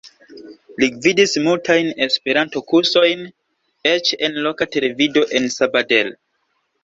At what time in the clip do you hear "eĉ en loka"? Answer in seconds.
3.91-4.69